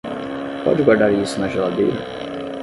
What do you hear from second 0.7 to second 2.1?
guardar isso na geladeira?